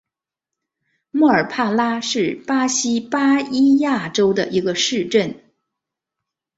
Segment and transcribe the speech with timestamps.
[1.11, 5.39] 莫尔帕拉是巴西巴伊亚州的一个市镇。